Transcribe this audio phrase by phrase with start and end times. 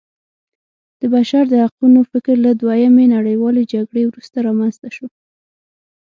[0.99, 5.07] د بشر د حقونو فکر له دویمې نړیوالې جګړې وروسته رامنځته شو.